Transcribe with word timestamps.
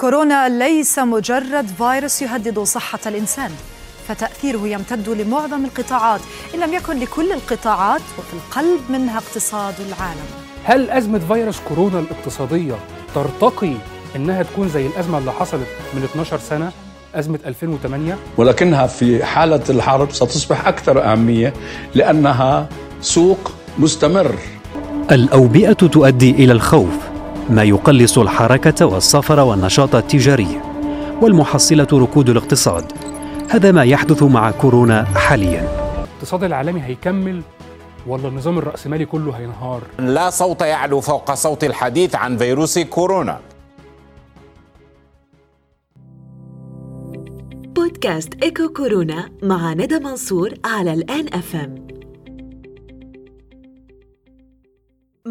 كورونا 0.00 0.48
ليس 0.48 0.98
مجرد 0.98 1.66
فيروس 1.66 2.22
يهدد 2.22 2.58
صحة 2.58 2.98
الإنسان 3.06 3.50
فتأثيره 4.08 4.68
يمتد 4.68 5.08
لمعظم 5.08 5.64
القطاعات 5.64 6.20
إن 6.54 6.60
لم 6.60 6.74
يكن 6.74 6.98
لكل 6.98 7.32
القطاعات 7.32 8.00
وفي 8.18 8.34
القلب 8.34 8.80
منها 8.90 9.18
اقتصاد 9.18 9.74
العالم. 9.80 10.26
هل 10.64 10.90
أزمة 10.90 11.18
فيروس 11.18 11.60
كورونا 11.68 11.98
الاقتصادية 11.98 12.74
ترتقي 13.14 13.72
إنها 14.16 14.42
تكون 14.42 14.68
زي 14.68 14.86
الأزمة 14.86 15.18
اللي 15.18 15.32
حصلت 15.32 15.66
من 15.94 16.02
12 16.02 16.38
سنة 16.38 16.72
أزمة 17.14 17.38
2008 17.46 18.18
ولكنها 18.36 18.86
في 18.86 19.24
حالة 19.24 19.62
الحرب 19.70 20.12
ستصبح 20.12 20.68
أكثر 20.68 21.12
أهمية 21.12 21.52
لأنها 21.94 22.68
سوق 23.00 23.52
مستمر. 23.78 24.34
الأوبئة 25.12 25.72
تؤدي 25.72 26.30
إلى 26.30 26.52
الخوف. 26.52 27.09
ما 27.50 27.62
يقلص 27.62 28.18
الحركة 28.18 28.86
والسفر 28.86 29.40
والنشاط 29.40 29.94
التجاري 29.94 30.60
والمحصلة 31.22 31.86
ركود 31.92 32.28
الاقتصاد. 32.28 32.92
هذا 33.48 33.72
ما 33.72 33.84
يحدث 33.84 34.22
مع 34.22 34.50
كورونا 34.50 35.04
حاليا. 35.04 35.68
الاقتصاد 36.04 36.44
العالمي 36.44 36.82
هيكمل 36.82 37.42
ولا 38.06 38.28
النظام 38.28 38.58
الرأسمالي 38.58 39.06
كله 39.06 39.32
هينهار؟ 39.32 39.82
لا 39.98 40.30
صوت 40.30 40.62
يعلو 40.62 41.00
فوق 41.00 41.34
صوت 41.34 41.64
الحديث 41.64 42.14
عن 42.14 42.36
فيروس 42.36 42.78
كورونا. 42.78 43.38
بودكاست 47.76 48.34
إيكو 48.42 48.68
كورونا 48.68 49.28
مع 49.42 49.72
ندى 49.72 49.98
منصور 49.98 50.54
على 50.64 50.92
الان 50.92 51.26
اف 51.32 51.56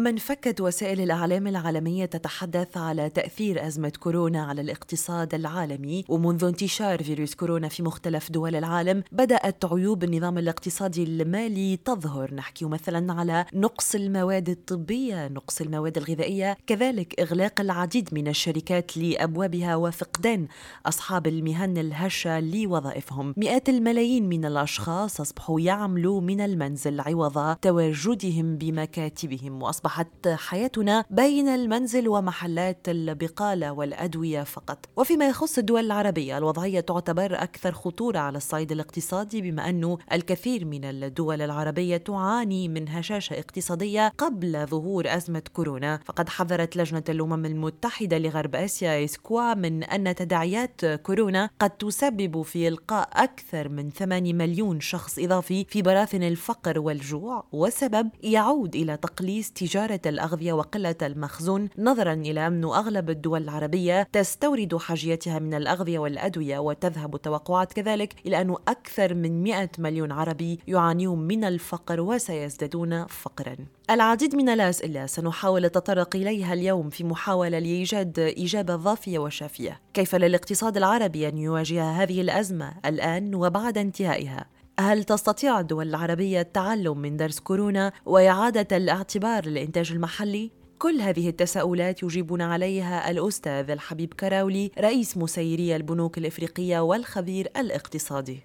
ام 0.00 0.04
منفكة 0.04 0.64
وسائل 0.64 1.00
الإعلام 1.00 1.46
العالمية 1.46 2.04
تتحدث 2.04 2.76
على 2.76 3.10
تأثير 3.10 3.66
أزمة 3.66 3.92
كورونا 4.00 4.42
على 4.44 4.60
الاقتصاد 4.60 5.34
العالمي 5.34 6.04
ومنذ 6.08 6.44
انتشار 6.44 7.02
فيروس 7.02 7.34
كورونا 7.34 7.68
في 7.68 7.82
مختلف 7.82 8.32
دول 8.32 8.56
العالم 8.56 9.02
بدأت 9.12 9.64
عيوب 9.64 10.04
النظام 10.04 10.38
الاقتصادي 10.38 11.04
المالي 11.04 11.76
تظهر. 11.76 12.34
نحكي 12.34 12.64
مثلا 12.64 13.12
على 13.12 13.46
نقص 13.54 13.94
المواد 13.94 14.48
الطبية 14.48 15.28
نقص 15.28 15.60
المواد 15.60 15.96
الغذائية 15.96 16.56
كذلك 16.66 17.20
إغلاق 17.20 17.60
العديد 17.60 18.08
من 18.12 18.28
الشركات 18.28 18.96
لأبوابها 18.96 19.76
وفقدان 19.76 20.46
أصحاب 20.86 21.26
المهن 21.26 21.78
الهشة 21.78 22.40
لوظائفهم. 22.40 23.34
مئات 23.36 23.68
الملايين 23.68 24.28
من 24.28 24.44
الأشخاص 24.44 25.20
أصبحوا 25.20 25.60
يعملوا 25.60 26.20
من 26.20 26.40
المنزل 26.40 27.00
عوض 27.00 27.56
تواجدهم 27.56 28.56
بمكاتبهم 28.56 29.62
وأصبح 29.62 29.99
أصبحت 30.00 30.28
حياتنا 30.28 31.04
بين 31.10 31.48
المنزل 31.48 32.08
ومحلات 32.08 32.88
البقالة 32.88 33.72
والأدوية 33.72 34.42
فقط. 34.42 34.78
وفيما 34.96 35.28
يخص 35.28 35.58
الدول 35.58 35.84
العربية 35.84 36.38
الوضعية 36.38 36.80
تعتبر 36.80 37.42
أكثر 37.42 37.72
خطورة 37.72 38.18
على 38.18 38.36
الصعيد 38.36 38.72
الاقتصادي 38.72 39.42
بما 39.42 39.68
أن 39.68 39.96
الكثير 40.12 40.64
من 40.64 40.84
الدول 40.84 41.42
العربية 41.42 41.96
تعاني 41.96 42.68
من 42.68 42.88
هشاشة 42.88 43.38
اقتصادية 43.38 44.12
قبل 44.18 44.66
ظهور 44.66 45.04
أزمة 45.16 45.42
كورونا. 45.52 46.00
فقد 46.04 46.28
حذرت 46.28 46.76
لجنة 46.76 47.04
الأمم 47.08 47.46
المتحدة 47.46 48.18
لغرب 48.18 48.54
آسيا 48.54 49.04
إسكوا 49.04 49.54
من 49.54 49.84
أن 49.84 50.14
تداعيات 50.14 50.84
كورونا 50.84 51.50
قد 51.60 51.70
تسبب 51.70 52.42
في 52.42 52.68
إلقاء 52.68 53.08
أكثر 53.12 53.68
من 53.68 53.90
8 53.90 54.32
مليون 54.32 54.80
شخص 54.80 55.18
إضافي 55.18 55.64
في 55.68 55.82
براثن 55.82 56.22
الفقر 56.22 56.78
والجوع 56.78 57.44
والسبب 57.52 58.10
يعود 58.22 58.76
إلى 58.76 58.96
تقليص 58.96 59.50
تجارة 59.50 59.79
الأغذية 60.06 60.52
وقلة 60.52 60.96
المخزون. 61.02 61.68
نظرا 61.78 62.12
إلى 62.12 62.46
أن 62.46 62.64
أغلب 62.64 63.10
الدول 63.10 63.42
العربية 63.42 64.08
تستورد 64.12 64.76
حاجيتها 64.76 65.38
من 65.38 65.54
الأغذية 65.54 65.98
والأدوية 65.98 66.58
وتذهب 66.58 67.16
توقعات 67.16 67.72
كذلك 67.72 68.14
إلى 68.26 68.40
أن 68.40 68.50
أكثر 68.68 69.14
من 69.14 69.42
100 69.42 69.70
مليون 69.78 70.12
عربي 70.12 70.58
يعانون 70.68 71.18
من 71.18 71.44
الفقر 71.44 72.00
وسيزدادون 72.00 73.06
فقرا. 73.06 73.56
العديد 73.90 74.36
من 74.36 74.48
الأسئلة 74.48 75.06
سنحاول 75.06 75.64
التطرق 75.64 76.16
إليها 76.16 76.52
اليوم 76.52 76.90
في 76.90 77.04
محاولة 77.04 77.58
لإيجاد 77.58 78.18
إجابة 78.18 78.76
ضافية 78.76 79.18
وشافية. 79.18 79.80
كيف 79.94 80.14
للاقتصاد 80.14 80.76
العربي 80.76 81.28
أن 81.28 81.38
يواجه 81.38 81.90
هذه 81.90 82.20
الأزمة؟ 82.20 82.72
الآن 82.84 83.34
وبعد 83.34 83.78
انتهائها. 83.78 84.46
هل 84.80 85.04
تستطيع 85.04 85.60
الدول 85.60 85.88
العربية 85.88 86.40
التعلم 86.40 86.98
من 86.98 87.16
درس 87.16 87.40
كورونا 87.40 87.92
وإعادة 88.06 88.76
الاعتبار 88.76 89.46
للإنتاج 89.46 89.92
المحلي؟ 89.92 90.50
كل 90.78 91.00
هذه 91.00 91.28
التساؤلات 91.28 92.02
يجيبنا 92.02 92.44
عليها 92.44 93.10
الأستاذ 93.10 93.70
الحبيب 93.70 94.14
كراولي 94.14 94.70
رئيس 94.78 95.16
مسيري 95.16 95.76
البنوك 95.76 96.18
الإفريقية 96.18 96.80
والخبير 96.80 97.48
الاقتصادي. 97.56 98.40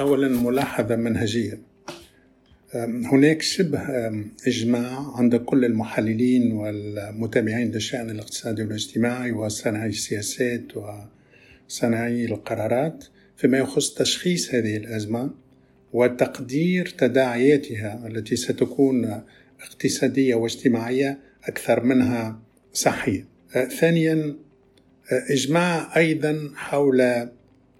أولا 0.00 0.28
ملاحظة 0.28 0.96
منهجية. 0.96 1.60
هناك 3.12 3.42
شبه 3.42 3.80
إجماع 4.46 5.16
عند 5.16 5.36
كل 5.36 5.64
المحللين 5.64 6.52
والمتابعين 6.52 7.70
للشأن 7.70 8.10
الاقتصادي 8.10 8.62
والاجتماعي 8.62 9.32
وصانعي 9.32 9.88
السياسات 9.88 10.62
وصانعي 11.68 12.24
القرارات 12.24 13.04
فيما 13.36 13.58
يخص 13.58 13.94
تشخيص 13.94 14.54
هذه 14.54 14.76
الأزمة. 14.76 15.30
وتقدير 15.92 16.94
تداعياتها 16.98 18.06
التي 18.06 18.36
ستكون 18.36 19.22
اقتصادية 19.60 20.34
واجتماعية 20.34 21.18
أكثر 21.44 21.84
منها 21.84 22.40
صحية. 22.72 23.24
ثانيا 23.80 24.36
إجماع 25.30 25.96
أيضا 25.96 26.50
حول 26.54 27.28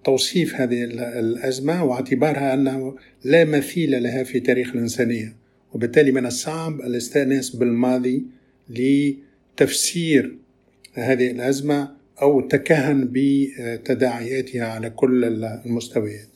توصيف 0.05 0.55
هذه 0.55 0.85
الأزمة 1.19 1.85
واعتبارها 1.85 2.55
أنه 2.55 2.97
لا 3.25 3.45
مثيل 3.45 4.03
لها 4.03 4.25
في 4.25 4.41
تاريخ 4.41 4.73
الإنسانية 4.75 5.37
وبالتالي 5.73 6.13
من 6.13 6.27
الصعب 6.27 6.81
الاستئناس 6.81 7.51
بالماضي 7.57 8.27
لتفسير 8.71 10.39
هذه 10.95 11.31
الأزمة 11.31 11.91
أو 12.23 12.41
التكهن 12.41 13.09
بتداعياتها 13.13 14.67
على 14.67 14.91
كل 14.91 15.25
المستويات. 15.45 16.28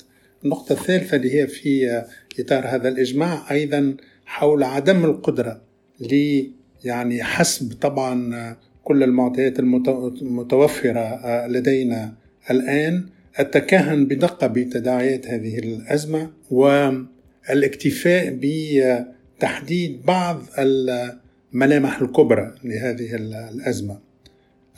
النقطة 0.44 0.72
الثالثة 0.72 1.16
اللي 1.16 1.40
هي 1.40 1.46
في 1.46 2.02
إطار 2.40 2.66
هذا 2.66 2.88
الإجماع 2.88 3.50
أيضا 3.50 3.96
حول 4.26 4.62
عدم 4.62 5.04
القدرة 5.04 5.60
ل 6.00 6.42
يعني 6.84 7.22
حسب 7.22 7.72
طبعا 7.80 8.56
كل 8.84 9.02
المعطيات 9.02 9.58
المتوفرة 9.58 11.46
لدينا 11.46 12.14
الآن 12.50 13.06
التكهن 13.40 14.06
بدقة 14.06 14.46
بتداعيات 14.46 15.26
هذه 15.26 15.58
الأزمة 15.58 16.30
والاكتفاء 16.50 18.38
بتحديد 18.42 20.02
بعض 20.06 20.42
الملامح 20.58 22.00
الكبرى 22.00 22.54
لهذه 22.64 23.14
الأزمة. 23.16 23.98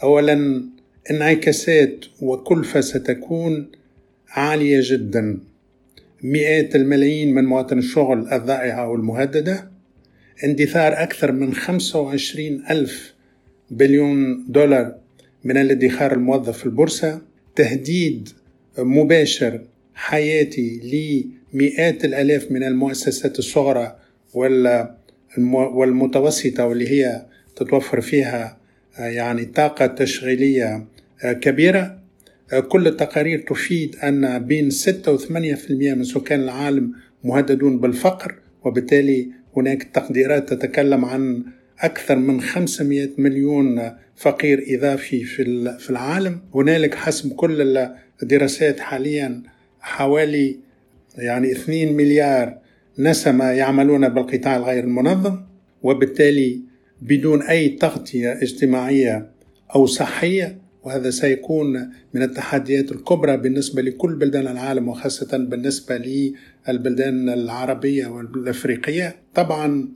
أولا 0.02 0.64
انعكاسات 1.10 2.04
وكلفة 2.22 2.80
ستكون 2.80 3.70
عالية 4.28 4.80
جدا. 4.82 5.38
مئات 6.24 6.76
الملايين 6.76 7.34
من 7.34 7.44
مواطن 7.44 7.78
الشغل 7.78 8.32
الضائعة 8.32 8.88
والمهددة. 8.88 9.70
اندثار 10.44 11.02
أكثر 11.02 11.32
من 11.32 11.54
25 11.54 12.64
ألف 12.70 13.14
بليون 13.70 14.44
دولار 14.48 14.94
من 15.44 15.56
الادخار 15.56 16.12
الموظف 16.12 16.58
في 16.58 16.66
البورصة. 16.66 17.20
تهديد 17.56 18.28
مباشر 18.78 19.60
حياتي 19.94 20.80
لمئات 21.54 22.04
الآلاف 22.04 22.52
من 22.52 22.64
المؤسسات 22.64 23.38
الصغرى 23.38 23.96
والمتوسطة 25.48 26.66
واللي 26.66 26.88
هي 26.88 27.26
تتوفر 27.56 28.00
فيها 28.00 28.58
يعني 28.98 29.44
طاقة 29.44 29.86
تشغيلية 29.86 30.86
كبيرة. 31.22 32.03
كل 32.60 32.86
التقارير 32.86 33.38
تفيد 33.38 33.96
أن 33.96 34.38
بين 34.38 34.70
6 34.70 35.12
و 35.12 35.18
8% 35.18 35.30
من 35.70 36.04
سكان 36.04 36.40
العالم 36.40 36.92
مهددون 37.24 37.80
بالفقر 37.80 38.34
وبالتالي 38.64 39.28
هناك 39.56 39.82
تقديرات 39.82 40.52
تتكلم 40.52 41.04
عن 41.04 41.44
أكثر 41.80 42.16
من 42.16 42.40
500 42.40 43.08
مليون 43.18 43.90
فقير 44.16 44.64
إضافي 44.68 45.24
في 45.78 45.90
العالم. 45.90 46.40
هنالك 46.54 46.94
حسب 46.94 47.32
كل 47.32 47.78
الدراسات 48.22 48.80
حاليا 48.80 49.42
حوالي 49.80 50.58
يعني 51.18 51.52
2 51.52 51.92
مليار 51.96 52.58
نسمة 52.98 53.44
يعملون 53.44 54.08
بالقطاع 54.08 54.56
الغير 54.56 54.84
المنظم 54.84 55.40
وبالتالي 55.82 56.60
بدون 57.02 57.42
أي 57.42 57.68
تغطية 57.68 58.32
اجتماعية 58.32 59.30
أو 59.74 59.86
صحية 59.86 60.63
وهذا 60.84 61.10
سيكون 61.10 61.90
من 62.14 62.22
التحديات 62.22 62.92
الكبرى 62.92 63.36
بالنسبة 63.36 63.82
لكل 63.82 64.14
بلدان 64.14 64.46
العالم 64.46 64.88
وخاصة 64.88 65.36
بالنسبة 65.38 65.96
للبلدان 66.68 67.28
العربية 67.28 68.06
والأفريقية. 68.06 69.16
طبعا 69.34 69.88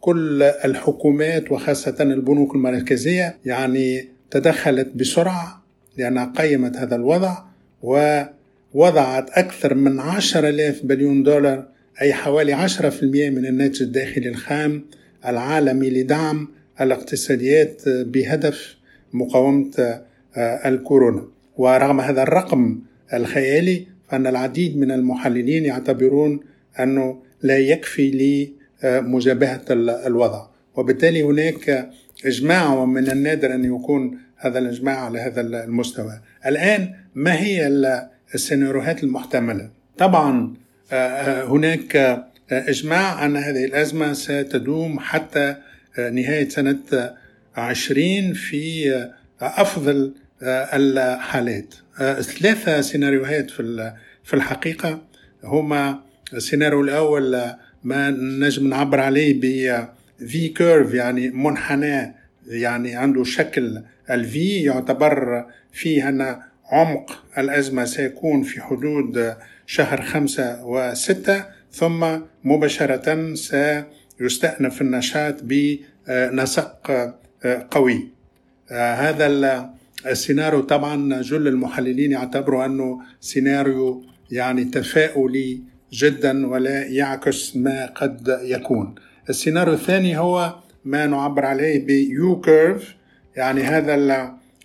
كل 0.00 0.42
الحكومات 0.42 1.52
وخاصة 1.52 1.96
البنوك 2.00 2.54
المركزية 2.54 3.36
يعني 3.44 4.08
تدخلت 4.30 4.88
بسرعة 4.96 5.62
لأنها 5.98 6.32
قيمت 6.36 6.76
هذا 6.76 6.96
الوضع 6.96 7.38
ووضعت 7.82 9.30
أكثر 9.30 9.74
من 9.74 10.00
عشر 10.00 10.48
ألاف 10.48 10.80
بليون 10.86 11.22
دولار 11.22 11.68
أي 12.02 12.12
حوالي 12.12 12.52
عشرة 12.52 12.88
في 12.88 13.02
المئة 13.02 13.30
من 13.30 13.46
الناتج 13.46 13.82
الداخلي 13.82 14.28
الخام 14.28 14.84
العالمي 15.26 15.90
لدعم 15.90 16.48
الاقتصاديات 16.80 17.82
بهدف 17.88 18.76
مقاومة 19.12 20.00
الكورونا. 20.38 21.28
ورغم 21.56 22.00
هذا 22.00 22.22
الرقم 22.22 22.78
الخيالي 23.14 23.86
فإن 24.08 24.26
العديد 24.26 24.78
من 24.78 24.90
المحللين 24.90 25.64
يعتبرون 25.64 26.40
أنه 26.80 27.22
لا 27.42 27.58
يكفي 27.58 28.38
لمجابهة 28.82 29.62
الوضع. 30.06 30.46
وبالتالي 30.76 31.22
هناك 31.22 31.90
إجماع 32.26 32.74
ومن 32.74 33.10
النادر 33.10 33.54
أن 33.54 33.64
يكون 33.64 34.18
هذا 34.36 34.58
الإجماع 34.58 35.04
على 35.04 35.20
هذا 35.20 35.40
المستوى. 35.40 36.20
الآن 36.46 36.94
ما 37.14 37.40
هي 37.40 37.66
السيناريوهات 38.34 39.04
المحتملة؟ 39.04 39.70
طبعا 39.98 40.54
آه، 40.92 40.94
آه، 40.94 41.44
هناك 41.44 41.96
آه، 41.96 42.24
إجماع 42.50 43.24
أن 43.26 43.36
هذه 43.36 43.64
الأزمة 43.64 44.12
ستدوم 44.12 44.98
حتى 44.98 45.56
نهاية 45.98 46.48
سنة 46.48 46.78
20 47.56 48.32
في 48.32 49.10
أفضل 49.40 50.14
الحالات. 50.42 51.74
ثلاثة 52.20 52.80
سيناريوهات 52.80 53.50
في 53.50 53.92
في 54.24 54.34
الحقيقة. 54.34 55.00
هما 55.44 56.00
السيناريو 56.34 56.80
الأول 56.80 57.42
ما 57.84 58.10
نجم 58.10 58.68
نعبر 58.68 59.00
عليه 59.00 59.40
ب 59.40 59.86
في 60.26 60.48
courbe 60.48 60.94
يعني 60.94 61.28
منحنى 61.30 62.14
يعني 62.46 62.96
عنده 62.96 63.24
شكل 63.24 63.82
ال 64.10 64.36
V 64.36 64.62
يعتبر 64.62 65.46
فيه 65.72 66.08
أن 66.08 66.38
عمق 66.72 67.24
الأزمة 67.38 67.84
سيكون 67.84 68.42
في 68.42 68.60
حدود 68.60 69.34
شهر 69.66 70.02
خمسة 70.02 70.64
وستة 70.66 71.44
ثم 71.72 72.18
مباشرة 72.44 73.34
سيستأنف 73.34 74.80
النشاط 74.80 75.34
بنسق 75.42 76.90
قوي. 77.70 78.08
هذا 78.70 79.26
السيناريو 80.06 80.60
طبعا 80.60 81.22
جل 81.22 81.48
المحللين 81.48 82.12
يعتبروا 82.12 82.64
أنه 82.64 83.00
سيناريو 83.20 84.04
يعني 84.30 84.64
تفاؤلي 84.64 85.60
جدا 85.92 86.46
ولا 86.46 86.86
يعكس 86.86 87.56
ما 87.56 87.86
قد 87.86 88.38
يكون. 88.42 88.94
السيناريو 89.30 89.74
الثاني 89.74 90.18
هو 90.18 90.54
ما 90.84 91.06
نعبر 91.06 91.44
عليه 91.46 91.86
ب 91.86 92.40
U 92.40 92.48
courbe 92.48 92.94
يعني 93.36 93.62
هذا 93.62 93.94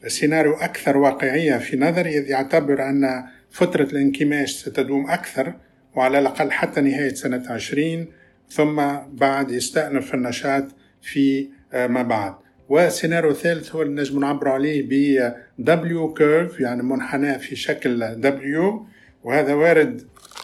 السيناريو 0.06 0.54
أكثر 0.54 0.98
واقعية 0.98 1.58
في 1.58 1.78
نظري 1.78 2.18
إذ 2.18 2.30
يعتبر 2.30 2.90
أن 2.90 3.24
فترة 3.52 3.84
الانكماش 3.84 4.52
ستدوم 4.52 5.10
أكثر 5.10 5.54
وعلى 5.96 6.20
الأقل 6.20 6.52
حتى 6.52 6.82
نهاية 6.82 7.14
سنة 7.14 7.44
20 7.50 8.08
ثم 8.50 8.82
بعد 9.12 9.52
يستأنف 9.52 10.14
النشاط 10.14 10.64
في 11.02 11.48
آه، 11.74 11.88
ما 11.88 12.02
بعد. 12.02 12.34
والسيناريو 12.69 13.31
الثالث 13.31 13.75
هو 13.75 13.81
اللي 13.81 14.02
نجم 14.02 14.19
نعبر 14.19 14.50
عليه 14.50 14.84
ب 14.90 15.34
W 15.62 16.19
curve 16.19 16.62
يعني 16.62 16.84
منحنى 16.84 17.40
في 17.40 17.56
شكل 17.56 18.16
W 18.22 18.74
وهذا 19.24 19.54
وارد 19.54 20.02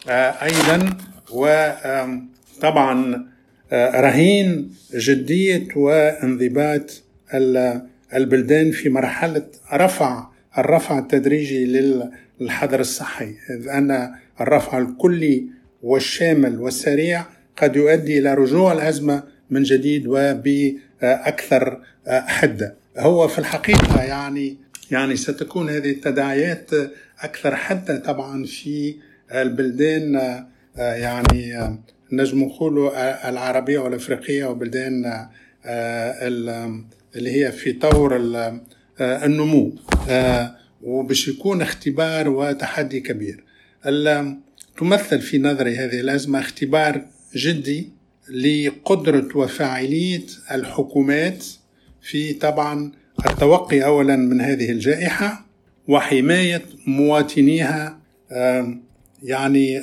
آه، 0.10 0.32
أيضا 0.44 0.98
وطبعا 1.32 3.28
آه، 3.72 4.02
رهين 4.02 4.74
جدية 4.96 5.68
وانضباط 5.76 7.04
البلدان 8.14 8.72
في 8.72 8.90
مرحلة 8.90 9.46
رفع 9.74 10.28
الرفع 10.58 11.00
التدريجي 11.00 11.66
للحظر 12.40 12.80
الصحي 12.80 13.36
إذ 13.50 13.68
أن 13.68 14.12
الرفع 14.42 14.78
الكلي 14.78 15.46
والشامل 15.84 16.60
والسريع 16.60 17.26
قد 17.58 17.76
يؤدي 17.76 18.20
إلى 18.20 18.34
رجوع 18.34 18.74
الأزمة 18.74 19.24
من 19.50 19.64
جديد 19.64 20.08
وبأكثر 20.08 21.82
حدة 22.08 22.76
هو 22.98 23.28
في 23.28 23.40
الحقيقة 23.40 24.04
يعني 24.04 24.58
يعني 24.92 25.16
ستكون 25.16 25.70
هذه 25.70 25.92
التداعيات 25.92 26.70
أكثر 27.20 27.56
حدة 27.56 27.98
طبعا 28.00 28.46
في 28.46 28.96
البلدان 29.32 30.44
يعني 30.78 31.78
نجم 32.12 32.44
نقولوا 32.44 33.30
العربية 33.30 33.80
والأفريقية 33.80 34.46
وبلدان 34.46 35.28
اللي 37.16 37.46
هي 37.46 37.52
في 37.52 37.74
طور 37.74 38.18
النمو 39.02 39.76
وباش 40.84 41.28
يكون 41.28 41.62
اختبار 41.62 42.30
وتحدي 42.30 43.00
كبير. 43.00 43.44
تمثل 44.78 45.22
في 45.22 45.40
نظري 45.40 45.76
هذه 45.76 46.00
الأزمة 46.00 46.40
اختبار 46.40 47.06
جدي 47.36 47.90
لقدرة 48.34 49.28
وفاعلية 49.38 50.26
الحكومات 50.52 51.46
في 52.02 52.34
طبعا 52.34 52.92
التوقي 53.30 53.86
أولا 53.86 54.16
من 54.16 54.42
هذه 54.42 54.72
الجائحة 54.72 55.46
وحماية 55.88 56.62
مواطنيها 56.88 58.00
يعني 59.24 59.78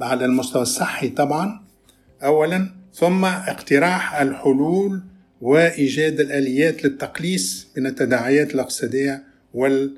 على 0.00 0.24
المستوى 0.24 0.62
الصحي 0.62 1.08
طبعا 1.08 1.60
أولا 2.24 2.70
ثم 2.94 3.24
اقتراح 3.24 4.20
الحلول 4.20 5.02
وإيجاد 5.40 6.20
الآليات 6.20 6.84
للتقليص 6.84 7.68
من 7.76 7.86
التداعيات 7.86 8.54
الاقتصادية 8.54 9.22
وال 9.54 9.94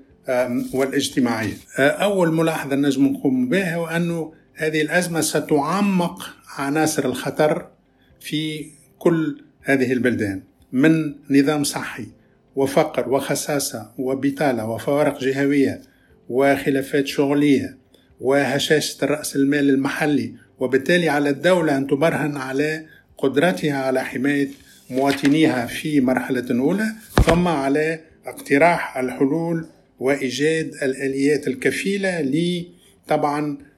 والاجتماعية. 0.74 1.56
أول 1.78 2.32
ملاحظة 2.34 2.76
نجم 2.76 3.06
نقوم 3.06 3.48
بها 3.48 3.76
هو 3.76 3.86
أنه 3.86 4.32
هذه 4.60 4.80
الأزمة 4.80 5.20
ستعمق 5.20 6.36
عناصر 6.58 7.04
الخطر 7.04 7.66
في 8.20 8.66
كل 8.98 9.42
هذه 9.62 9.92
البلدان 9.92 10.42
من 10.72 11.14
نظام 11.30 11.64
صحي 11.64 12.06
وفقر 12.56 13.08
وخساسة 13.08 13.90
وبطالة 13.98 14.68
وفوارق 14.68 15.20
جهوية 15.20 15.82
وخلافات 16.28 17.06
شغلية 17.06 17.76
وهشاشة 18.20 19.06
رأس 19.06 19.36
المال 19.36 19.70
المحلي. 19.70 20.34
وبالتالي 20.58 21.08
على 21.08 21.30
الدولة 21.30 21.76
أن 21.76 21.86
تبرهن 21.86 22.36
على 22.36 22.86
قدرتها 23.18 23.76
على 23.76 24.04
حماية 24.04 24.48
مواطنيها 24.90 25.66
في 25.66 26.00
مرحلة 26.00 26.60
أولى 26.60 26.86
ثم 27.26 27.48
على 27.48 28.00
اقتراح 28.26 28.96
الحلول 28.96 29.66
وإيجاد 30.00 30.74
الآليات 30.82 31.46
الكفيلة 31.46 32.20
لطبعا 32.20 33.69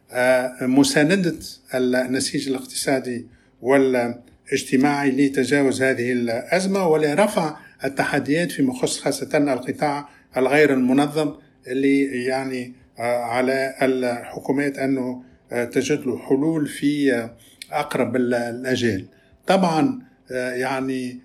مساندة 0.62 1.38
النسيج 1.75 2.49
الاقتصادي 2.49 3.26
والاجتماعي 3.62 5.11
لتجاوز 5.11 5.83
هذه 5.83 6.12
الأزمة 6.12 6.88
ولرفع 6.88 7.57
التحديات 7.85 8.52
فيما 8.52 8.75
يخص 8.75 9.00
خاصة 9.00 9.38
القطاع 9.38 10.09
الغير 10.37 10.73
المنظم 10.73 11.35
اللي 11.66 12.25
يعني 12.25 12.73
آه، 12.99 13.16
على 13.16 13.75
الحكومات 13.83 14.78
أنه 14.78 15.23
آه، 15.52 15.64
تجد 15.64 16.07
له 16.07 16.19
حلول 16.19 16.66
في 16.66 17.28
أقرب 17.73 18.16
الأجال 18.16 19.07
طبعا 19.47 20.02
يعني 20.31 21.21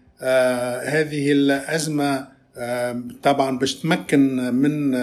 هذه 0.84 1.32
الأزمة 1.32 2.28
طبعا 3.24 3.58
باش 3.58 3.76
تمكن 3.76 4.54
من 4.54 4.96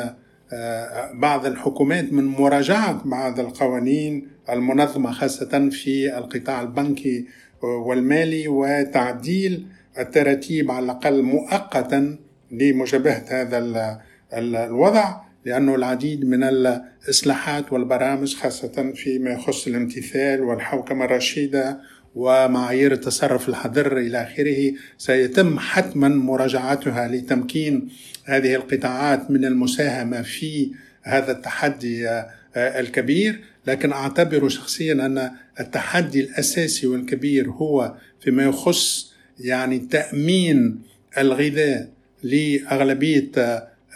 بعض 1.14 1.46
الحكومات 1.46 2.12
من 2.12 2.24
مراجعة 2.24 3.02
بعض 3.04 3.40
القوانين 3.40 4.28
المنظمة 4.50 5.10
خاصة 5.10 5.68
في 5.70 6.18
القطاع 6.18 6.62
البنكي 6.62 7.26
والمالي 7.62 8.48
وتعديل 8.48 9.66
التراتيب 9.98 10.70
على 10.70 10.84
الأقل 10.84 11.22
مؤقتا 11.22 12.18
لمجابهة 12.50 13.24
هذا 13.28 13.58
الوضع 14.32 15.20
لأنه 15.44 15.74
العديد 15.74 16.24
من 16.24 16.42
الإصلاحات 16.44 17.72
والبرامج 17.72 18.36
خاصة 18.36 18.92
فيما 18.94 19.30
يخص 19.30 19.66
الامتثال 19.66 20.40
والحوكمة 20.40 21.04
الرشيدة 21.04 21.80
ومعايير 22.14 22.92
التصرف 22.92 23.48
الحذر 23.48 23.98
إلى 23.98 24.22
آخره 24.22 24.72
سيتم 24.98 25.58
حتما 25.58 26.08
مراجعتها 26.08 27.08
لتمكين 27.08 27.88
هذه 28.24 28.54
القطاعات 28.54 29.30
من 29.30 29.44
المساهمة 29.44 30.22
في 30.22 30.70
هذا 31.02 31.32
التحدي 31.32 32.08
آه، 32.08 32.30
الكبير. 32.56 33.40
لكن 33.66 33.92
أعتبر 33.92 34.48
شخصيا 34.48 34.92
أن 34.92 35.30
التحدي 35.60 36.20
الأساسي 36.20 36.86
والكبير 36.86 37.50
هو 37.50 37.94
فيما 38.20 38.42
يخص 38.44 39.12
يعني 39.40 39.78
تأمين 39.78 40.82
الغذاء 41.18 41.88
لأغلبية 42.22 43.30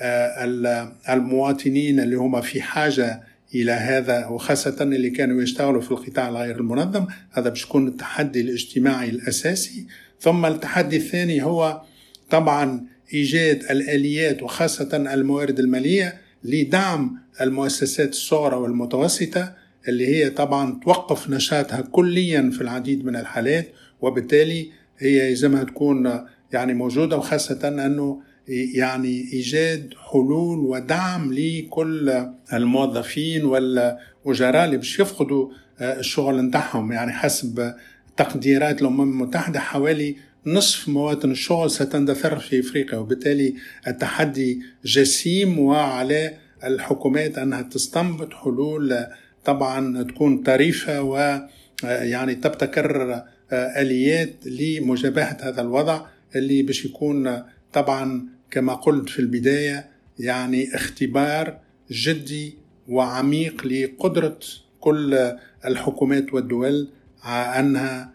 آه، 0.01 0.93
المواطنين 1.09 2.01
اللي 2.01 2.17
هم 2.17 2.41
في 2.41 2.63
حاجة 2.63 3.23
إلى 3.55 3.73
هذا 3.73 4.27
وخاصة 4.27 4.77
اللي 4.83 5.11
كانوا 5.11 5.43
يشتغلوا 5.43 5.81
في 5.81 5.91
القطاع 5.91 6.29
الغير 6.29 6.57
المنظم 6.57 7.07
هذا 7.31 7.49
باش 7.49 7.65
يكون 7.65 7.89
التحدي 7.89 8.41
الاجتماعي 8.41 9.09
الأساسي. 9.11 9.87
ثم 10.21 10.47
التحدي 10.47 10.97
الثاني 10.97 11.43
هو 11.43 11.83
طبعا 12.31 12.87
إيجاد 13.15 13.65
الآليات 13.71 14.43
وخاصة 14.43 14.97
الموارد 15.15 15.59
المالية 15.59 16.21
لدعم 16.45 17.19
المؤسسات 17.41 18.09
الصغرى 18.09 18.57
والمتوسطة 18.57 19.55
اللي 19.89 20.07
هي 20.07 20.31
طبعا 20.31 20.81
توقف 20.85 21.31
نشاطها 21.31 21.81
كليا 21.81 22.51
في 22.55 22.61
العديد 22.61 23.05
من 23.05 23.17
الحالات 23.17 23.69
وبالتالي 24.01 24.71
هي 24.99 25.31
يلزمها 25.31 25.65
تكون 25.65 26.27
يعني 26.53 26.75
موجودة 26.75 27.17
وخاصة 27.17 27.69
أنه 27.69 28.23
يعني 28.49 29.29
إيجاد 29.33 29.95
حلول 30.11 30.59
ودعم 30.59 31.33
لكل 31.33 32.27
الموظفين 32.53 33.45
والأجراء 33.45 34.65
اللي 34.65 34.77
باش 34.77 35.01
يفقدوا 35.01 35.49
آه، 35.81 35.99
الشغل 35.99 36.41
نتاعهم. 36.41 36.93
يعني 36.93 37.13
حسب 37.13 37.75
تقديرات 38.17 38.83
الأمم 38.83 39.01
المتحدة 39.01 39.61
حوالي 39.61 40.17
نصف 40.47 40.89
مواطن 40.89 41.31
الشغل 41.31 41.71
ستندثر 41.71 42.39
في 42.39 42.61
إفريقيا 42.61 42.99
وبالتالي 42.99 43.55
التحدي 43.87 44.61
جسيم 44.85 45.59
وعلى 45.59 46.35
الحكومات 46.65 47.39
أنها 47.39 47.63
تستنبط 47.63 48.33
حلول 48.35 49.07
طبعا 49.45 50.03
تكون 50.03 50.43
طريفة 50.43 51.03
ويعني 51.03 52.35
تبتكر 52.35 53.23
آليات 53.53 54.35
لمجابهة 54.47 55.37
هذا 55.41 55.61
الوضع 55.61 56.07
اللي 56.37 56.63
باش 56.63 56.85
يكون 56.85 57.43
طبعا 57.73 58.29
كما 58.51 58.75
قلت 58.75 59.09
في 59.09 59.19
البداية 59.19 59.91
يعني 60.19 60.75
اختبار 60.75 61.59
جدي 61.91 62.55
وعميق 62.89 63.67
لقدرة 63.67 64.39
كل 64.81 65.33
الحكومات 65.65 66.35
والدول 66.35 66.89
أنها 67.27 68.13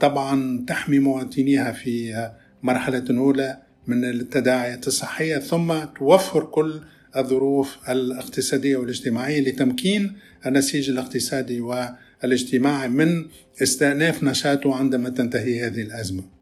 طبعا 0.00 0.64
تحمي 0.68 0.98
مواطنيها 0.98 1.72
في 1.72 2.30
مرحلة 2.62 3.04
أولى 3.10 3.62
من 3.86 4.04
التداعيات 4.04 4.86
الصحية 4.86 5.38
ثم 5.38 5.84
توفر 5.98 6.44
كل 6.44 6.80
الظروف 7.16 7.90
الاقتصادية 7.90 8.76
والاجتماعية 8.76 9.40
لتمكين 9.40 10.12
النسيج 10.46 10.90
الاقتصادي 10.90 11.60
والاجتماعي 11.60 12.88
من 12.88 13.26
استئناف 13.62 14.24
نشاطه 14.24 14.74
عندما 14.76 15.08
تنتهي 15.10 15.66
هذه 15.66 15.82
الأزمة. 15.82 16.33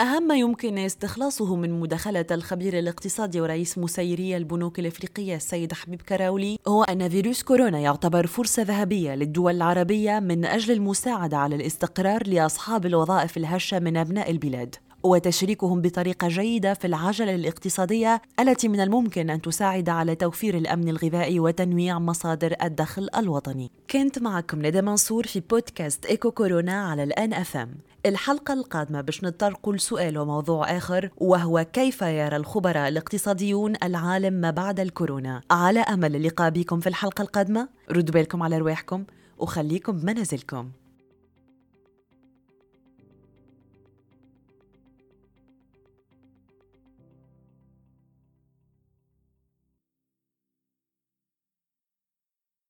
أهم 0.00 0.22
ما 0.22 0.36
يمكن 0.36 0.78
استخلاصه 0.78 1.56
من 1.56 1.80
مداخلة 1.80 2.26
الخبير 2.30 2.78
الاقتصادي 2.78 3.40
ورئيس 3.40 3.78
مسيري 3.78 4.36
البنوك 4.36 4.78
الإفريقية 4.78 5.36
السيد 5.36 5.72
حبيب 5.72 6.02
كراولي 6.02 6.58
هو 6.68 6.82
أن 6.82 7.08
فيروس 7.08 7.42
كورونا 7.42 7.78
يعتبر 7.78 8.26
فرصة 8.26 8.62
ذهبية 8.62 9.14
للدول 9.14 9.56
العربية 9.56 10.20
من 10.20 10.44
أجل 10.44 10.72
المساعدة 10.72 11.36
على 11.36 11.56
الاستقرار 11.56 12.26
لأصحاب 12.26 12.86
الوظائف 12.86 13.36
الهشة 13.36 13.78
من 13.78 13.96
أبناء 13.96 14.30
البلاد 14.30 14.74
وتشريكهم 15.02 15.80
بطريقة 15.80 16.28
جيدة 16.28 16.74
في 16.74 16.86
العجلة 16.86 17.34
الاقتصادية 17.34 18.22
التي 18.40 18.68
من 18.68 18.80
الممكن 18.80 19.30
أن 19.30 19.42
تساعد 19.42 19.88
على 19.88 20.14
توفير 20.14 20.56
الأمن 20.56 20.88
الغذائي 20.88 21.40
وتنويع 21.40 21.98
مصادر 21.98 22.54
الدخل 22.62 23.08
الوطني. 23.16 23.70
كنت 23.90 24.18
معكم 24.18 24.66
ندى 24.66 24.82
منصور 24.82 25.26
في 25.26 25.40
بودكاست 25.40 26.06
إيكو 26.06 26.30
كورونا 26.30 26.82
على 26.90 27.02
الآن 27.02 27.32
FM. 27.32 27.74
الحلقة 28.06 28.54
القادمة 28.54 29.00
باش 29.00 29.24
نتطرقوا 29.24 29.74
لسؤال 29.74 30.18
وموضوع 30.18 30.76
آخر 30.76 31.10
وهو 31.16 31.66
كيف 31.72 32.02
يرى 32.02 32.36
الخبراء 32.36 32.88
الاقتصاديون 32.88 33.74
العالم 33.82 34.32
ما 34.32 34.50
بعد 34.50 34.80
الكورونا؟ 34.80 35.42
على 35.50 35.80
أمل 35.80 36.16
اللقاء 36.16 36.50
بكم 36.50 36.80
في 36.80 36.88
الحلقة 36.88 37.22
القادمة؟ 37.22 37.68
ردوا 37.90 38.14
بالكم 38.14 38.42
على 38.42 38.58
رواحكم 38.58 39.04
وخليكم 39.38 39.92
بمنازلكم. 39.92 40.70